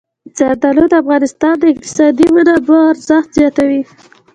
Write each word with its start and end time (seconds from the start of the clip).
زردالو 0.37 0.83
د 0.89 0.93
افغانستان 1.03 1.53
د 1.59 1.63
اقتصادي 1.73 2.25
منابعو 2.35 2.89
ارزښت 2.91 3.29
زیاتوي. 3.37 3.81